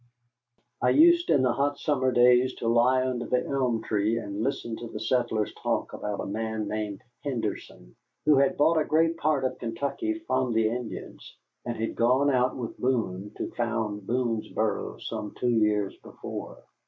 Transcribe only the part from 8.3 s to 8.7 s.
had